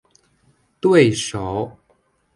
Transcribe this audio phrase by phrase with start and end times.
[0.81, 1.77] 对手